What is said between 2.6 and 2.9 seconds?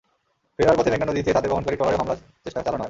চালানো হয়।